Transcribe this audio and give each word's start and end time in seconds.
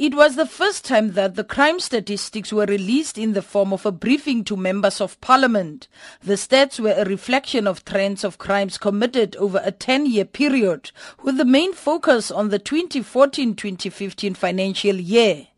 It 0.00 0.14
was 0.14 0.34
the 0.34 0.46
first 0.46 0.86
time 0.86 1.12
that 1.12 1.34
the 1.34 1.44
crime 1.44 1.78
statistics 1.78 2.54
were 2.54 2.64
released 2.64 3.18
in 3.18 3.34
the 3.34 3.42
form 3.42 3.70
of 3.70 3.84
a 3.84 3.92
briefing 3.92 4.44
to 4.44 4.56
members 4.56 4.98
of 4.98 5.20
parliament. 5.20 5.88
The 6.22 6.36
stats 6.36 6.80
were 6.80 6.94
a 6.96 7.04
reflection 7.04 7.66
of 7.66 7.84
trends 7.84 8.24
of 8.24 8.38
crimes 8.38 8.78
committed 8.78 9.36
over 9.36 9.60
a 9.62 9.72
10-year 9.72 10.24
period, 10.24 10.90
with 11.22 11.36
the 11.36 11.44
main 11.44 11.74
focus 11.74 12.30
on 12.30 12.48
the 12.48 12.58
2014-2015 12.58 14.34
financial 14.38 14.96
year. 14.96 15.48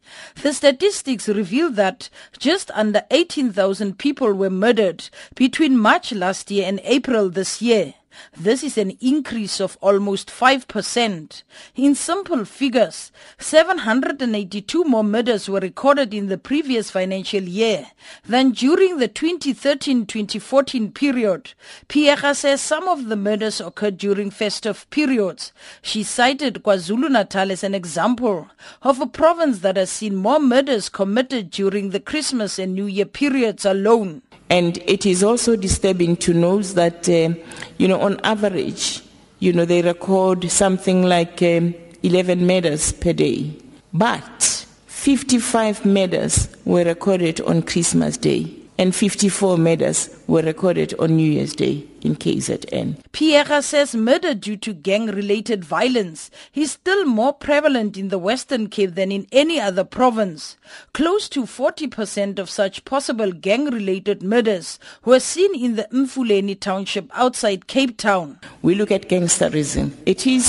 The 0.43 0.53
statistics 0.53 1.29
reveal 1.29 1.71
that 1.71 2.11
just 2.37 2.73
under 2.73 3.05
18,000 3.13 3.97
people 3.97 4.33
were 4.33 4.51
murdered 4.51 5.09
between 5.37 5.79
March 5.79 6.11
last 6.11 6.51
year 6.51 6.67
and 6.67 6.81
April 6.83 7.31
this 7.31 7.63
year. 7.63 7.95
This 8.37 8.63
is 8.63 8.79
an 8.79 8.97
increase 9.01 9.61
of 9.61 9.79
almost 9.81 10.29
5%. 10.29 11.43
In 11.77 11.95
simple 11.95 12.45
figures, 12.45 13.13
782 13.39 14.85
more 14.85 15.05
murders 15.05 15.49
were 15.49 15.61
recorded 15.61 16.13
in 16.13 16.29
the 16.29 16.39
previous 16.39 16.91
financial 16.91 17.43
year 17.43 17.89
than 18.25 18.51
during 18.51 18.99
the 18.99 19.09
2013-2014 19.09 20.95
period. 20.95 21.53
Phiyega 21.89 22.35
says 22.35 22.61
some 22.61 22.89
of 22.89 23.09
the 23.09 23.17
murders 23.17 23.61
occurred 23.61 23.99
during 23.99 24.31
festive 24.31 24.89
periods. 24.91 25.53
She 25.81 26.03
cited 26.03 26.63
KwaZulu-Natal 26.63 27.51
as 27.51 27.65
an 27.65 27.75
example 27.75 28.49
of 28.83 29.01
a 29.01 29.07
province 29.07 29.61
that 29.61 29.77
has 29.77 29.91
seen 29.91 30.17
more 30.17 30.41
murders 30.41 30.89
committed 30.89 31.51
during 31.51 31.91
the 31.91 32.01
Christmas 32.01 32.59
and 32.59 32.75
New 32.75 32.87
Year 32.87 33.07
periods 33.07 33.65
alone. 33.65 34.23
And 34.51 34.77
it 34.85 35.07
is 35.07 35.25
also 35.25 35.57
disturbing 35.57 36.17
to 36.19 36.35
note 36.35 36.75
that, 36.75 37.09
uh, 37.09 37.33
you 37.79 37.89
know, 37.89 38.02
on 38.03 38.21
average, 38.25 39.01
you 39.39 39.53
know, 39.53 39.65
they 39.65 39.83
record 39.83 40.51
something 40.51 41.03
like 41.03 41.43
um, 41.43 41.75
11 42.03 42.47
murders 42.47 42.93
per 42.93 43.13
day. 43.13 43.55
But 43.93 44.67
55 44.87 45.85
murders 45.85 46.49
were 46.65 46.85
recorded 46.85 47.41
on 47.43 47.63
Christmas 47.63 48.17
Day 48.17 48.62
and 48.83 48.93
54 48.93 49.59
murders 49.59 50.11
were 50.27 50.43
recorded 50.43 50.93
on 50.99 51.15
New 51.15 51.31
Year's 51.31 51.55
Day 51.55 51.87
in 52.01 52.17
KZN. 52.17 53.01
Phiyega 53.13 53.63
says 53.63 53.95
murder 53.95 54.35
due 54.35 54.57
to 54.57 54.73
gang-related 54.73 55.65
violence 55.65 56.33
is 56.53 56.73
still 56.73 57.05
more 57.05 57.33
prevalent 57.33 57.97
in 57.97 58.09
the 58.09 58.19
Western 58.19 58.69
Cape 58.69 58.97
than 58.97 59.13
in 59.13 59.29
any 59.31 59.61
other 59.61 59.85
province. 59.85 60.57
Close 60.95 61.29
to 61.29 61.45
40% 61.45 62.41
of 62.41 62.51
such 62.51 62.85
possible 62.85 63.31
gang-related 63.31 64.21
murders 64.21 64.81
were 65.05 65.21
seen 65.21 65.55
in 65.55 65.77
the 65.77 65.87
Mfuleni 65.93 66.59
township 66.59 67.09
outside 67.15 67.69
Cape 67.69 67.97
Town. 67.97 68.41
We 68.63 68.75
look 68.75 68.91
at 68.91 69.09
gangsterism. 69.09 69.93
It 70.07 70.27
is 70.27 70.45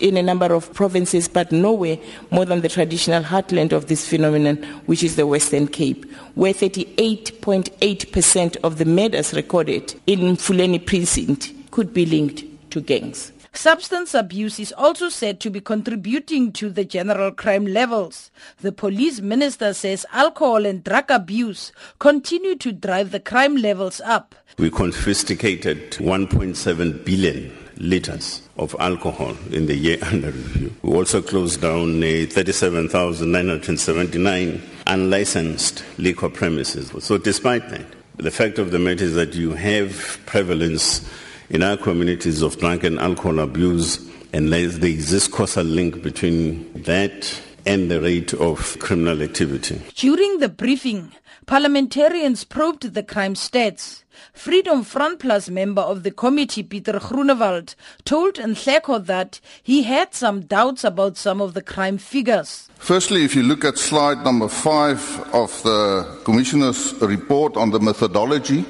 in 0.00 0.16
a 0.16 0.22
number 0.22 0.52
of 0.52 0.72
provinces, 0.74 1.28
but 1.28 1.52
nowhere 1.52 1.98
more 2.30 2.44
than 2.44 2.60
the 2.60 2.68
traditional 2.68 3.22
heartland 3.22 3.72
of 3.72 3.86
this 3.86 4.08
phenomenon, 4.08 4.56
which 4.86 5.02
is 5.02 5.16
the 5.16 5.26
Western 5.26 5.68
Cape, 5.68 6.04
where 6.34 6.52
38.8% 6.52 8.56
of 8.62 8.78
the 8.78 8.84
murders 8.84 9.34
recorded 9.34 9.94
in 10.06 10.20
Mfuleni 10.20 10.84
precinct 10.84 11.52
could 11.70 11.92
be 11.92 12.06
linked 12.06 12.44
to 12.70 12.80
gangs. 12.80 13.32
Substance 13.52 14.14
abuse 14.14 14.60
is 14.60 14.72
also 14.72 15.08
said 15.08 15.40
to 15.40 15.50
be 15.50 15.60
contributing 15.60 16.52
to 16.52 16.70
the 16.70 16.84
general 16.84 17.32
crime 17.32 17.66
levels. 17.66 18.30
The 18.60 18.70
police 18.70 19.20
minister 19.20 19.74
says 19.74 20.06
alcohol 20.12 20.64
and 20.64 20.84
drug 20.84 21.10
abuse 21.10 21.72
continue 21.98 22.54
to 22.56 22.72
drive 22.72 23.10
the 23.10 23.18
crime 23.18 23.56
levels 23.56 24.00
up. 24.02 24.36
We 24.58 24.70
confiscated 24.70 25.90
1.7 25.92 27.04
billion 27.04 27.67
liters 27.78 28.42
of 28.56 28.76
alcohol 28.78 29.36
in 29.50 29.66
the 29.66 29.76
year 29.76 29.98
under 30.02 30.30
review. 30.30 30.72
We 30.82 30.94
also 30.94 31.20
closed 31.22 31.62
down 31.62 32.02
uh, 32.02 32.26
37,979 32.28 34.62
unlicensed 34.86 35.82
liquor 35.98 36.28
premises. 36.28 36.92
So 37.04 37.18
despite 37.18 37.68
that, 37.70 37.86
the 38.16 38.30
fact 38.30 38.58
of 38.58 38.70
the 38.72 38.78
matter 38.78 39.04
is 39.04 39.14
that 39.14 39.34
you 39.34 39.52
have 39.52 40.18
prevalence 40.26 41.08
in 41.50 41.62
our 41.62 41.76
communities 41.76 42.40
of 42.42 42.58
drunk 42.58 42.82
and 42.84 42.98
alcohol 42.98 43.38
abuse, 43.38 43.98
and 44.32 44.52
there 44.52 44.64
exists 44.64 45.28
causal 45.28 45.64
link 45.64 46.02
between 46.02 46.70
that 46.82 47.40
and 47.64 47.88
the 47.90 48.00
rate 48.00 48.34
of 48.34 48.76
criminal 48.80 49.22
activity. 49.22 49.80
During 49.94 50.40
the 50.40 50.48
briefing, 50.48 51.12
parliamentarians 51.48 52.44
probed 52.44 52.92
the 52.92 53.02
crime 53.02 53.32
stats. 53.32 54.04
Freedom 54.34 54.84
Front 54.84 55.18
Plus 55.20 55.48
member 55.48 55.80
of 55.80 56.02
the 56.02 56.10
committee, 56.10 56.62
Pieter 56.62 57.00
Groenewald, 57.00 57.74
told 58.04 58.34
Nhleko 58.34 59.06
that 59.06 59.40
he 59.62 59.84
had 59.84 60.14
some 60.14 60.42
doubts 60.42 60.84
about 60.84 61.16
some 61.16 61.40
of 61.40 61.54
the 61.54 61.62
crime 61.62 61.96
figures. 61.96 62.68
Firstly, 62.76 63.24
if 63.24 63.34
you 63.34 63.42
look 63.42 63.64
at 63.64 63.78
slide 63.78 64.22
number 64.24 64.46
five 64.46 65.00
of 65.32 65.62
the 65.62 66.20
Commissioner's 66.24 66.92
report 67.00 67.56
on 67.56 67.70
the 67.70 67.80
methodology, 67.80 68.66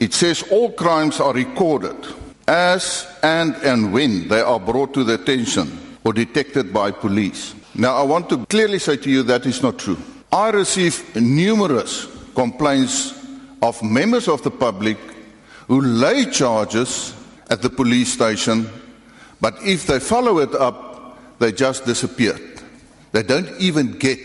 it 0.00 0.12
says 0.12 0.42
all 0.50 0.72
crimes 0.72 1.20
are 1.20 1.32
recorded 1.32 1.96
as 2.48 3.06
and 3.22 3.54
and 3.62 3.92
when 3.92 4.26
they 4.26 4.40
are 4.40 4.58
brought 4.58 4.92
to 4.94 5.04
the 5.04 5.14
attention 5.14 5.78
or 6.02 6.12
detected 6.12 6.72
by 6.72 6.90
police. 6.90 7.54
Now, 7.76 7.94
I 7.94 8.02
want 8.02 8.28
to 8.30 8.44
clearly 8.46 8.80
say 8.80 8.96
to 8.96 9.10
you 9.10 9.22
that 9.22 9.46
is 9.46 9.62
not 9.62 9.78
true. 9.78 9.98
I 10.32 10.50
receive 10.50 11.14
numerous 11.14 12.15
complaints 12.36 13.14
of 13.62 13.82
members 13.82 14.28
of 14.28 14.42
the 14.42 14.50
public 14.50 14.98
who 15.66 15.80
lay 15.80 16.26
charges 16.26 17.14
at 17.50 17.62
the 17.62 17.70
police 17.70 18.12
station, 18.12 18.68
but 19.40 19.54
if 19.62 19.86
they 19.86 19.98
follow 19.98 20.38
it 20.38 20.54
up, 20.54 21.18
they 21.40 21.50
just 21.50 21.84
disappeared. 21.84 22.40
They 23.12 23.22
don't 23.22 23.50
even 23.58 23.98
get 23.98 24.20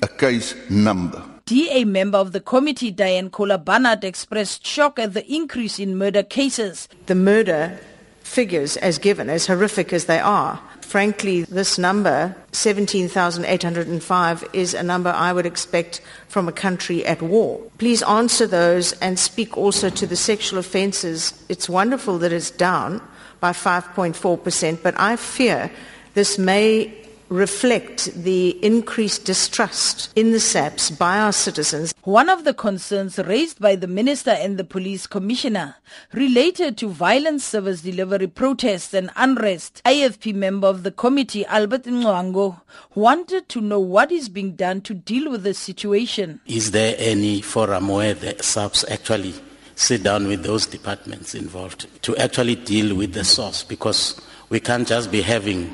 a 0.00 0.08
case 0.08 0.54
number. 0.70 1.22
DA 1.46 1.84
member 1.84 2.18
of 2.18 2.30
the 2.30 2.40
committee, 2.40 2.92
Diane 2.92 3.28
Kola 3.28 3.58
Barnard, 3.58 4.04
expressed 4.04 4.64
shock 4.64 4.98
at 5.00 5.14
the 5.14 5.26
increase 5.26 5.80
in 5.80 5.98
murder 5.98 6.22
cases. 6.22 6.88
The 7.06 7.16
murder 7.16 7.80
figures, 8.22 8.76
as 8.76 8.98
given, 8.98 9.28
as 9.28 9.48
horrific 9.48 9.92
as 9.92 10.04
they 10.04 10.20
are, 10.20 10.60
frankly, 10.90 11.44
this 11.44 11.78
number, 11.78 12.34
17,805, 12.50 14.44
is 14.52 14.74
a 14.74 14.82
number 14.82 15.10
I 15.10 15.32
would 15.32 15.46
expect 15.46 16.00
from 16.26 16.48
a 16.48 16.52
country 16.52 17.06
at 17.06 17.22
war. 17.22 17.60
Please 17.78 18.02
answer 18.02 18.44
those 18.44 18.92
and 18.94 19.16
speak 19.16 19.56
also 19.56 19.88
to 19.88 20.04
the 20.04 20.16
sexual 20.16 20.58
offences. 20.58 21.32
It's 21.48 21.68
wonderful 21.68 22.18
that 22.18 22.32
it's 22.32 22.50
down 22.50 23.00
by 23.38 23.52
5.4%, 23.52 24.82
but 24.82 24.98
I 24.98 25.14
fear 25.14 25.70
this 26.14 26.38
may 26.38 26.99
reflect 27.30 28.12
the 28.24 28.58
increased 28.64 29.24
distrust 29.24 30.12
in 30.16 30.32
the 30.32 30.40
SAPS 30.40 30.90
by 30.90 31.16
our 31.16 31.32
citizens. 31.32 31.94
One 32.02 32.28
of 32.28 32.42
the 32.42 32.52
concerns 32.52 33.18
raised 33.18 33.60
by 33.60 33.76
the 33.76 33.86
minister 33.86 34.32
and 34.32 34.58
the 34.58 34.64
police 34.64 35.06
commissioner 35.06 35.76
related 36.12 36.76
to 36.78 36.88
violent 36.88 37.40
service 37.40 37.82
delivery 37.82 38.26
protests 38.26 38.92
and 38.92 39.10
unrest. 39.14 39.80
AFP 39.84 40.34
member 40.34 40.66
of 40.66 40.82
the 40.82 40.90
committee, 40.90 41.46
Albert 41.46 41.84
Ngwango, 41.84 42.60
wanted 42.96 43.48
to 43.50 43.60
know 43.60 43.78
what 43.78 44.10
is 44.10 44.28
being 44.28 44.56
done 44.56 44.80
to 44.82 44.92
deal 44.92 45.30
with 45.30 45.44
the 45.44 45.54
situation. 45.54 46.40
Is 46.46 46.72
there 46.72 46.96
any 46.98 47.40
forum 47.42 47.88
where 47.88 48.14
the 48.14 48.42
SAPS 48.42 48.84
actually 48.90 49.34
sit 49.76 50.02
down 50.02 50.26
with 50.26 50.42
those 50.42 50.66
departments 50.66 51.36
involved 51.36 51.86
to 52.02 52.16
actually 52.16 52.56
deal 52.56 52.96
with 52.96 53.12
the 53.12 53.24
source? 53.24 53.62
Because 53.62 54.20
we 54.48 54.58
can't 54.58 54.88
just 54.88 55.12
be 55.12 55.22
having 55.22 55.72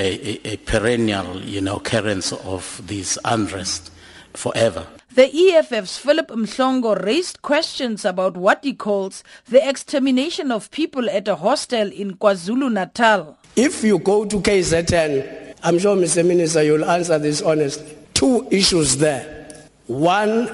a, 0.00 0.48
a, 0.48 0.52
a 0.52 0.56
perennial, 0.58 1.40
you 1.42 1.60
know, 1.60 1.76
occurrence 1.76 2.32
of 2.32 2.80
this 2.86 3.18
unrest 3.24 3.92
forever. 4.32 4.86
The 5.14 5.26
EFF's 5.26 5.98
Philip 5.98 6.28
Mhlongo 6.28 7.04
raised 7.04 7.42
questions 7.42 8.04
about 8.04 8.36
what 8.36 8.60
he 8.62 8.72
calls 8.72 9.22
the 9.48 9.68
extermination 9.68 10.50
of 10.50 10.70
people 10.70 11.10
at 11.10 11.28
a 11.28 11.36
hostel 11.36 11.92
in 11.92 12.16
KwaZulu-Natal. 12.16 13.36
If 13.56 13.84
you 13.84 13.98
go 13.98 14.24
to 14.24 14.36
KZN, 14.36 15.56
I'm 15.62 15.78
sure, 15.78 15.96
Mr. 15.96 16.26
Minister, 16.26 16.62
you'll 16.62 16.84
answer 16.84 17.18
this 17.18 17.42
honestly. 17.42 17.96
Two 18.14 18.46
issues 18.50 18.96
there. 18.96 19.68
One, 19.86 20.48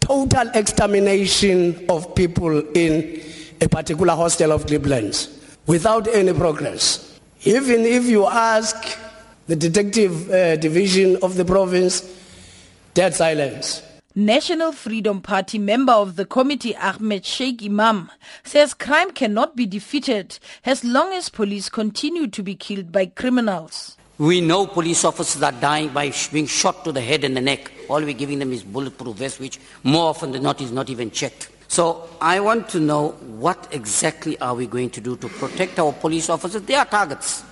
total 0.00 0.50
extermination 0.54 1.86
of 1.88 2.14
people 2.14 2.58
in 2.76 3.22
a 3.60 3.68
particular 3.68 4.14
hostel 4.14 4.52
of 4.52 4.66
Glebelands 4.66 5.30
without 5.66 6.08
any 6.08 6.34
progress. 6.34 7.13
Even 7.46 7.84
if 7.84 8.06
you 8.06 8.24
ask 8.26 8.96
the 9.48 9.54
detective 9.56 10.30
uh, 10.30 10.56
division 10.56 11.18
of 11.22 11.36
the 11.36 11.44
province, 11.44 12.00
dead 12.94 13.14
silence. 13.14 13.82
National 14.14 14.72
Freedom 14.72 15.20
Party 15.20 15.58
member 15.58 15.92
of 15.92 16.16
the 16.16 16.24
committee 16.24 16.74
Ahmed 16.76 17.24
Shaik 17.24 17.58
Emam 17.58 18.08
says 18.44 18.72
crime 18.72 19.10
cannot 19.10 19.56
be 19.56 19.66
defeated 19.66 20.38
as 20.64 20.84
long 20.84 21.12
as 21.12 21.28
police 21.28 21.68
continue 21.68 22.28
to 22.28 22.42
be 22.42 22.54
killed 22.54 22.90
by 22.90 23.04
criminals. 23.04 23.98
We 24.16 24.40
know 24.40 24.66
police 24.66 25.04
officers 25.04 25.42
are 25.42 25.52
dying 25.52 25.90
by 25.90 26.14
being 26.32 26.46
shot 26.46 26.82
to 26.84 26.92
the 26.92 27.02
head 27.02 27.24
and 27.24 27.36
the 27.36 27.42
neck. 27.42 27.70
All 27.90 28.00
we're 28.00 28.14
giving 28.14 28.38
them 28.38 28.52
is 28.54 28.62
bulletproof 28.62 29.16
vests, 29.16 29.38
which 29.38 29.60
more 29.82 30.08
often 30.08 30.32
than 30.32 30.44
not 30.44 30.62
is 30.62 30.72
not 30.72 30.88
even 30.88 31.10
checked. 31.10 31.50
So 31.74 32.08
I 32.20 32.38
want 32.38 32.68
to 32.68 32.78
know 32.78 33.18
what 33.42 33.66
exactly 33.72 34.38
are 34.38 34.54
we 34.54 34.68
going 34.68 34.90
to 34.90 35.00
do 35.00 35.16
to 35.16 35.28
protect 35.28 35.80
our 35.80 35.92
police 35.92 36.30
officers? 36.30 36.62
They 36.62 36.76
are 36.76 36.84
targets. 36.84 37.42